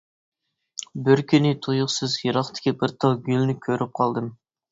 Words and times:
بىر 1.09 1.21
كۈنى 1.33 1.51
تۇيۇقسىز 1.65 2.17
يىراقتىكى 2.23 2.75
بىر 2.81 2.97
تال 3.05 3.15
گۈلنى 3.27 3.57
كۆرۈپ 3.67 3.93
قالدىم. 4.01 4.35